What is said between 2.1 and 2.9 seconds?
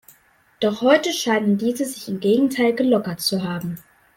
Gegenteil